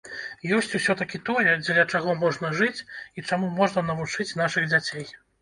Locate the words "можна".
2.23-2.51, 3.61-3.85